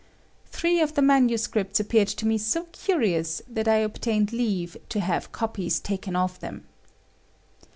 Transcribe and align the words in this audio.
Three 0.47 0.81
of 0.81 0.95
the 0.95 1.03
manuscripts 1.03 1.79
appeared 1.79 2.07
to 2.07 2.25
me 2.25 2.39
so 2.39 2.63
curious 2.71 3.43
that 3.47 3.67
I 3.67 3.75
obtained 3.85 4.33
leave 4.33 4.75
to 4.89 4.99
have 4.99 5.31
copies 5.31 5.79
taken 5.79 6.15
of 6.15 6.39
them. 6.39 6.65